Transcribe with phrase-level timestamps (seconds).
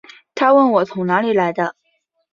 [0.33, 1.75] 她问我从哪里来的